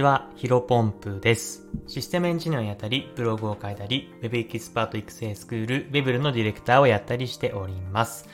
[0.00, 1.68] ちは、ヒロポンプです。
[1.86, 8.26] システムエンジニアをやったり、ブログを書いたり、Web エキスパート育成スクール、Web のディレクターをやったりしております。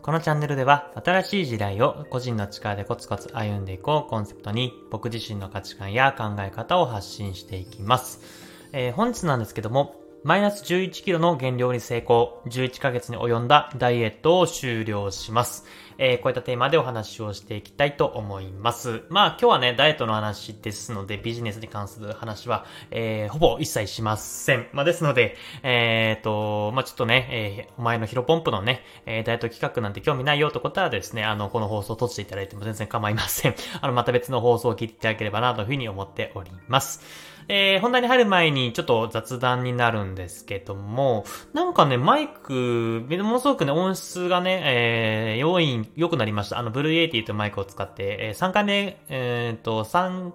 [0.00, 8.20] このチャンネルでは、新しい時代を個人の力でコツコツ歩んでいこうコンセプトに、僕自身の価値観や考え方を発信していきます。
[8.70, 15.64] えー、本日なんですけども、マイナス11キロの減量に成功、11ヶ月に及んだダイエットを終了します。
[15.96, 19.02] えー、こういったテーマでお話をしていきたいと思います。
[19.10, 24.66] まあ今日はね、ダイエットの話ですので、ビジネスに関する話は、えー、ほぼ一切しません。
[24.72, 33.54] まあですので、え、ー、と、まあちょっとね、えー、お前のヒロポンプのね、え、ダイエット企画なんて興味ないよってことはですね、あの、この放送を閉じていただいても全然構いません。
[33.80, 37.37] あの、また別の放送を聞いていただければなというふうに思っております。
[37.48, 46.58] えー、本題に入る前にちょっと雑談になるんですけども、なんかね、マイク、ものすごくね、音質がね、えー、良い、良くなりました。
[46.58, 50.32] あの、ブルーエイティというマイクを使って、えー、3回目、えっ、と、3、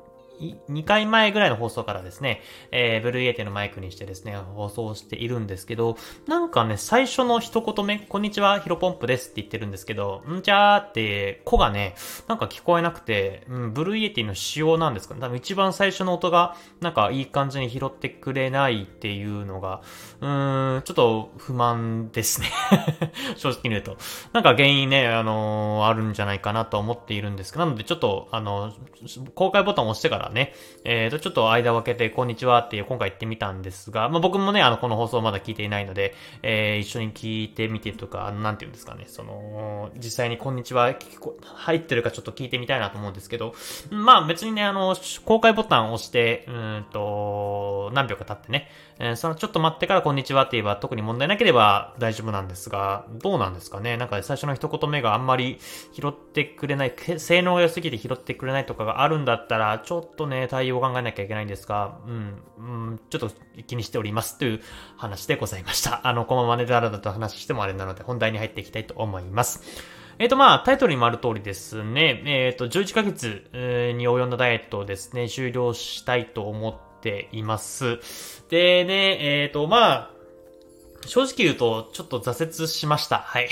[0.69, 2.41] 2回前ぐらいの放送からですね、
[2.71, 11.95] えー、ブルーエーテのマイクにしてですね、放送しているんですけど、なんかね、最初の一言目、こんにちは、ヒロポンプですって言ってるんですけど、んちゃーって、子がね、
[12.27, 15.21] なんか聞こえなくて、うん、ブルーエーテの仕様なんですかね。
[15.21, 19.81] 多分一番最初の音が、なんかいい感じに拾ってくれないっていうのが、
[20.21, 22.51] うーん、ちょっと不満ですね
[23.37, 23.97] 正直に言うと。
[24.33, 28.73] なんか原因ね、あのー、あるんじゃないかなと思っているんですけど、なのでちょっと、あの、
[29.35, 30.53] 公開ボタンを押してからね、
[30.83, 40.93] えっ、ー、と、ちょっと間を空けて、こんにちはっていう今回言ってみたんですが、まあ、僕もね、あの、この放送まだ聞いていないので、えー、一緒に聞いてみてとか、なんていうんですかね、その、実際にこんにちは
[41.43, 43.53] 入ってるかちょっと聞いてみたいなと思うんですけど、
[43.91, 44.95] まあ別にね、あの、
[45.25, 55.59] 公開ボタンを押して、うんと、何秒か経ってね、えー、そのちょっと待ってからこんにちはって言えば特に問題なければ大丈夫なんですが、どうなんですかねなんか最初の一言目があんまり
[55.93, 62.61] 拾ってくれない、性能が良すぎて拾ってくれないとかがあるんだったら、ちょっとっとね、対応を考えなきゃいけないんですが、うん、う
[62.93, 63.31] ん、ちょっと
[63.67, 64.61] 気にしておりますという
[64.95, 66.07] 話でございました。
[66.07, 69.63] あの、このままね、だらだと話してもあれなので、本題に入っていきたいと思います。
[70.19, 73.49] えっ、ー、と、まあ、タイトルにもある通りですね、えっ、ー、と、11ヶ月
[73.97, 77.99] に及んだダイエットをですね、終了したいと思っています。
[78.49, 80.13] でね、えっ、ー、と、まあ、
[81.07, 83.19] 正直言うと、ちょっと挫折しました。
[83.19, 83.49] はい。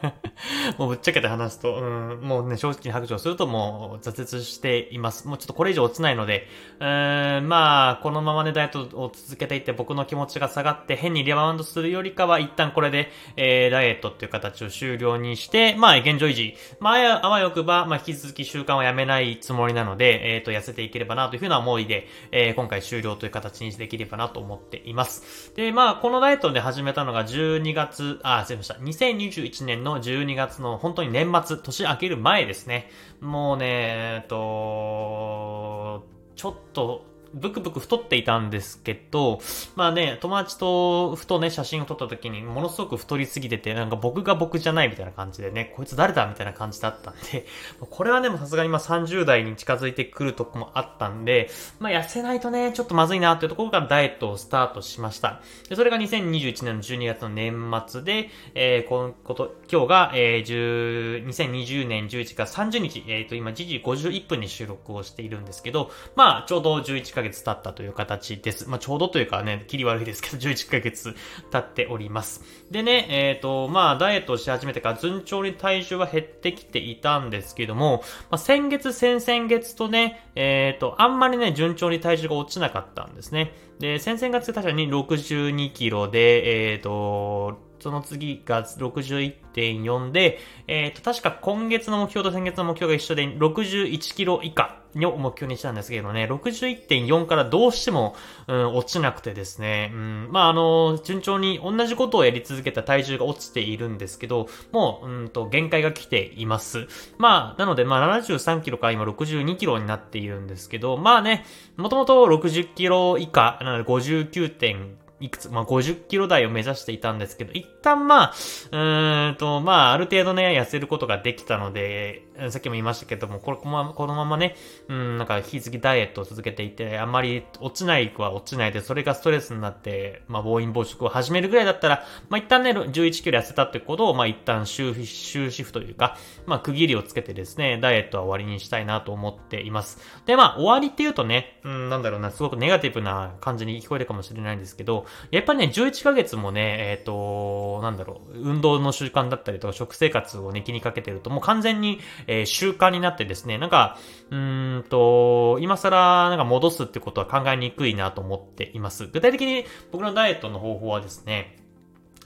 [0.78, 5.28] もうぶっちゃけて話すと、うん、もうね、正直に白状するともう挫折しています。
[5.28, 6.48] もうちょっとこれ以上落ちないので、
[6.80, 16.54] うーん、まあ、このままね、ダイエットを続けていって僕の気持ちが下がって変にリバウンドするよりかは、一旦これで、えー、ダイエットっていう形を終了にして、まあ、現状維持。
[16.80, 25.52] まあ、あわよくば、まあ、引き続き習慣をやめないつもりなので、えっ、ー、と、痩せていければなというふうな思いで、えー、今回終了という形にできればなと思っています。
[25.56, 28.76] で、まあ、このダイエットで始始めたのが12月、あ、すいません。
[28.82, 32.90] 2021年の12月の本当に年末、年明ける前ですね。
[33.22, 36.04] もうね、えっと、
[36.34, 39.40] ちょっと、ブクブク太っていたんですけど、
[39.74, 47.46] まあね、友達とふとね、写真を撮った時にものすごく太りすぎてて、なんか僕が僕じゃないみたいな感じでね、こいつ誰だみたいな感じだったんで、
[47.90, 55.40] これはね、もさすがにまあ30代に近づいてくるとこもあったんで、まあ痩せないとね、ちょっとまずいなっていうところからダイエットをスタートしました。
[55.68, 68.68] で、それが2021年の12月の年末で、えー、このこと、今日が、えー、10、2020年11月30日、えっ、ー、と、今、時時51分に収録をしているんですけど、まあ、ちょうど11ヶ月経ったという形です。
[68.68, 71.16] まあ、ちょうどというかね、切り悪いですけど、 11ヶ月
[71.50, 72.44] 経っております。
[72.70, 83.52] でね、えっ、ー、と、まあ、ダイエットをし始めてから順調に体重は減ってきていたんですけども、まあ、先月、先々月とね、えっ、ー、と、あんまりね、順調に体重が落ちなかったんですね。
[83.78, 98.16] で、先々月確かに62キロで、えっ、ー、と、その次が61.4で、えっ、ー、と、確か今月の目標と先月の目標が一緒で61キロ以下を目標にしたんですけどね、61.4からどうしても、
[98.48, 106.88] うん、落ちなくてですね、うん、まあ、あの、順調に同じことをやり続けた体重が落ちているんですけど、もう、うんと、限界が来ています。
[107.18, 111.44] まあ、なので、まあ、73キロから今62キロになっているんですけど、まあね、
[111.76, 118.34] もともと60キロ以下、なので59.5いくつ、まあ、50キロ台を目指していたんですけど、一旦まあ、
[118.72, 124.56] うーんと、まあ、ある程度ね、痩せることができたので、さっきも言いましたけども、これ、このままね、
[124.88, 136.16] うん、なんか、引き継ぎダイエットを続けていて、あんまり落ちない子は落ちないで、それがストレスになって、まあ、暴飲暴食を始めるぐらいだったら、まあ、一旦ね、11キロ痩せたってことを、まあ、一旦終終止符というか、
[136.46, 139.98] まあ、区切りをつけてですね、ダイエットは終わりにしたいなと思っています。
[140.24, 153.98] で、まあ、終わりって言うとね、うん、なんだろうな、すごくネガティブな感じに聞こえるかもしれないんですけど、ど、やっぱりね、11ヶ月もね、えっ、ー、と、なんだろう、運動の習慣だったりとか、食生活をね、気にかけてると、もう完全に、えー、習慣になってですね、なんか、
[154.30, 159.06] うんと、今更、なんか戻すってことは考えにくいなと思っています。
[159.06, 161.65] 具体的に僕のダイエットの方法はですね、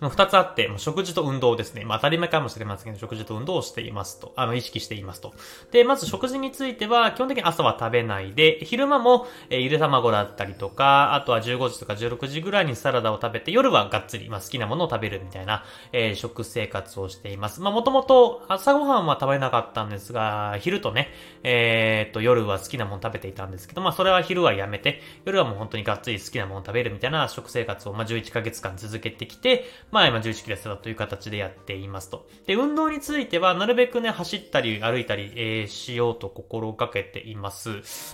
[0.08, 1.84] 二つあって、食事と運動ですね。
[1.84, 4.32] まあ当たり前かもしれませんけど、食事と運動をしていますと。
[4.36, 5.34] あの、意識していますと。
[5.72, 17.60] で、まず食事については、基本的に朝は食べないで、昼間も、えー、ゆで卵だったりとか、あとは15時とか16時ぐらいにサラダを食べて、夜はがっつり、まあ好きなものを食べるみたいな、えー、食生活をしています。
[17.60, 21.08] まあもともと朝ごはんは食べなかったんですが、昼とね、
[21.42, 32.26] えー、っと、夜は好きなもの食べていたんですけど、まあそれは昼はやめて、夜はもう本当にがっつり好きなものを食べるみたいな食生活を、まあ11ヶ月間続けてきて、まあ今11キロ痩せたという形でやっていますと。
[32.46, 37.70] で、運動については、なるべくね、走ったり歩いたり、えー、しようと心がけています。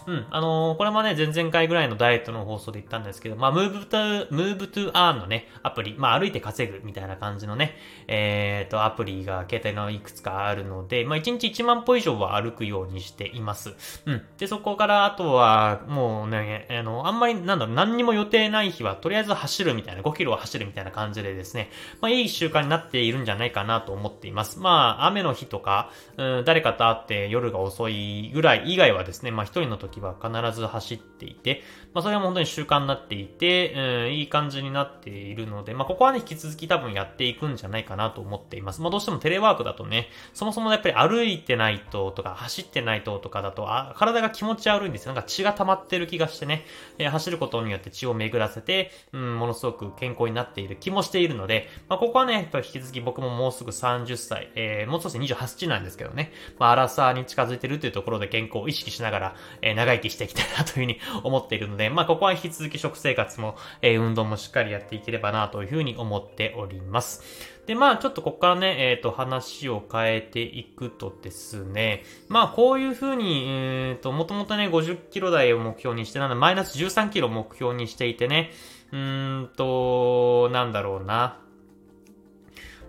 [0.06, 0.26] うん。
[0.30, 7.76] あのー、これもね、前々回ぐらいのダイエットの放送で言ったんですけど、まあ、 Move to、Move to Earn のね、アプリ、まあ、歩いて稼ぐみたいな感じのね、
[8.08, 13.74] えっ、ー、と、アプリが携帯のいくつかあるので、まあ、1日1万歩以上は歩くようにしています。
[14.06, 14.22] うん。
[14.38, 21.65] で、そこから、あとは、もうね、あの、あんまり、なんだろう、何にも予定ない日は、とりあえず走るみたいな、5キロは走るみたいな感じでですね、
[22.00, 24.58] まあ、いい習慣になっているんじゃないかなと思っています。
[24.58, 31.62] まあ、雨の日とか、うん、誰かと会って夜が遅いぐらい以外はですね、まあ一人の時は必ず走っていて、
[31.94, 38.80] まあそれは本当に習慣になっていて、うん、いい感じになっているので、まあここはね、引き続き多分やっていくんじゃないかなと思っています。
[38.82, 45.14] まあどうしてもテレワークだとね、そもそもやっぱり歩いてないととか、走ってないととかだと、あ体が気持ち悪いんですよ。
[45.14, 46.64] なんか血が溜まってる気がしてね、
[46.98, 67.56] えー、走ることによって血を巡らせて、うん、ものすごく健康になっている気もしているので、でまあここはね、引き続き僕ももうすぐ30歳、えー、もう少し28歳なんですけどね、まあ、アラサーに近づいてるというところで健康を意識しながら、えー、長生きしていきたいなというふうに思っているので、まあ、ここは引き続き食生活も、えー、運動もしっかりやっていければなというふうに思っております。
[67.66, 78.52] で、まあ、ちょっとここからね、えっ、ー、と、話を変えていくとですね、まあ、こういうふうに、えっ、ー、と、もともとね、50キロ台を目標にして、なんだ、マイナス13キロ目標にしていてね、
[78.92, 81.40] うーんと、なんだろうな。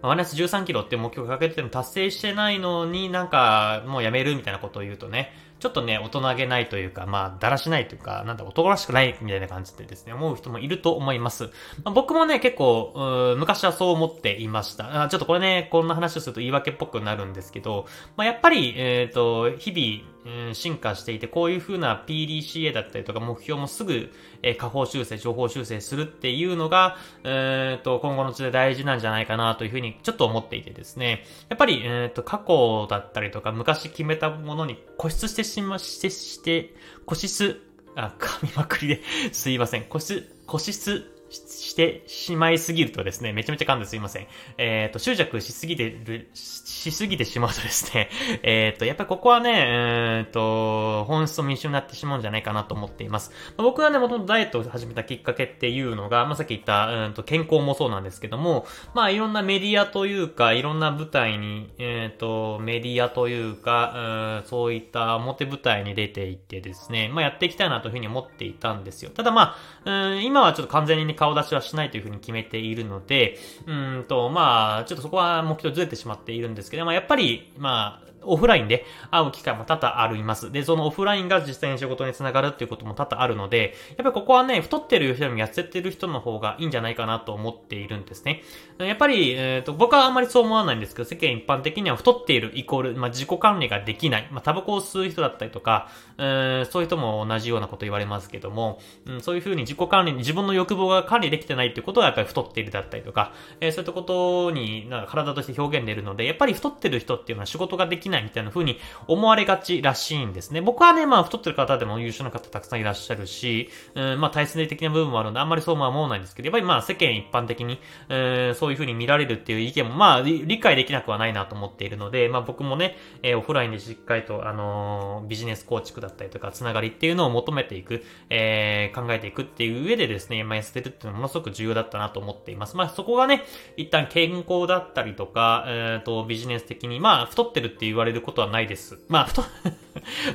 [0.01, 11.45] マイナス13キロって目標をかけても達成してないのになんかもうやめるみたいなことを言うとね、ちょっとね、大人げないというか、まあ、だらしないというか、なんだ、男らしくないみたいな感じでですね、思う人もいると思います。
[11.83, 15.07] まあ、僕もね、結構、昔はそう思っていました。
[15.09, 24.11] ちょっとこれね、こんな話をすると言い訳っぽくなるんですけど、まあ、やっぱり、えっ、ー、と、日々、うん、進化していて、こういう風な PDCA だったりとか目標もすぐ、
[24.43, 31.23] えー、下方修正、情報修正するっていうのが、えー、と、今後のうちで大事なんじゃないかなという風にちょっと思っていてですね。
[31.49, 36.73] やっぱり、えー、と、過去だったりとか昔決めたものに固執してしま、して、して、
[37.05, 37.61] 固執、
[37.95, 39.83] あ、噛みまくりですいません。
[39.83, 44.27] 固執、固執してしまいすぎるとですね、めちゃめちゃ噛んですいません。
[44.57, 48.09] えっ、ー、と、執着しすぎてる、しすぎてしまうとですね、
[48.43, 53.31] えっ、ー、と、やっぱりここはね、えっ、ー、と、本質と民主になってしまうんじゃないかなと思っています。
[53.57, 69.11] まあ、僕がね、もともとダイエットを始めたきっかけっていうのが、まあ、さっき言った、うんと、健康もそうなんですけども、まあ、いろんなメディアというか、いろんな舞台に、えっ、と、メディアというか、うん、そういった表舞台に出ていってですね、まあ、やっていきたいなというふうに思っていたんですよ。
[69.11, 80.51] ただまあ、うん、今はちょっと完全にね、顔出しはしないというふうに決めているので、うんと、まあ、ちょっとそこは目標ずれてしまっているんですけど、まあ、やっぱり、まあ、オフラインで会う機会も多々あります。
[80.51, 88.43] で、そのオフラインが実際に仕事につながるっていうことも多々あるので、やっぱりここはね、太ってる人よりも痩せてる人の方がいいんじゃないかなと思っているんですね。
[88.79, 94.27] やっぱり、えっ、ー、と、僕はあんまりそう思わないんですけど、世間一般的には太っているイコール、まあ、自己管理ができない。
[94.31, 110.61] まあ、タバコを吸う人だったりとか、えー、そういう人も同じようなこと言われますけども、うん、そういうふうに自己管理に、自分の欲望が管理できてないっていうことはやっぱり太っているだったりとか、えー、そういったことに、なんか体として表現でるので、やっぱり太ってる人っていうのは仕事ができないみたいな風に思われがちらしいんですね。
[110.61, 132.75] 僕はね、まあ太ってる方でも優秀な方たくさんいらっしゃるし、うん、まあ体質的な部分もあるので、あんまりそうは思わないんですけど、やっぱりまあ世間一般的に、えー、そういう風に見られるっていう意見もまあ理解できなくはないなと思っているので、まあ僕もね、えー、オフラインでしっかりと、あのー、ビジネス構築だったりとか、つながりっていうのを求めていく、えー、考えていくっていう上でですね、まあ痩せてるっていうのはものすごく重要だったなと思っています。
[132.77, 133.43] まあそこがね、
[133.75, 138.99] 一旦健康だったりとか、えっ、ー、と、ビジネス的に、まあ太ってるって言われれることはないです。
[139.07, 139.47] まあ太、 ま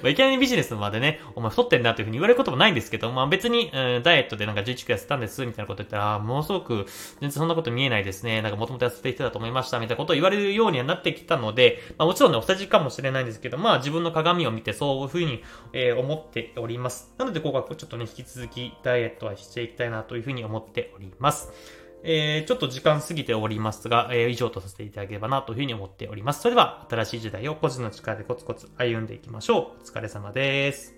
[0.04, 6.86] あ、いきなりビジネスまでね、お前太ってんなというふうに言われることもないんですけど、まあ別に、うん、ダイエットでなんか11キロ痩せたんです、みたいなこと言ったら、ものすごく、
[7.20, 8.42] 全然そんなこと見えないですね。
[8.42, 17.14] なんかもともと痩せてきてたと思いました、みたいなことを言われるようにはなってきたので、まあもちろんね、同じかもしれないんですけど、まあ自分の鏡を見てそういうふうに、えー、思っております。
[17.18, 21.81] なので、ここはちょっとね、引き続きダイエットはしていきたいなというふうに思っております。
[22.04, 26.42] えー、ちょっと時間過ぎておりますが、えー、以上とさせていただければなというふうに思っております。
[26.42, 29.82] それでは、新しい時代を個人の力でコツコツ歩んでいきましょう。
[29.82, 30.94] お疲れ様です。